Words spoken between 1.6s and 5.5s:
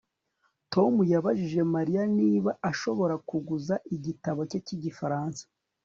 Mariya niba ashobora kuguza igitabo cye cyigifaransa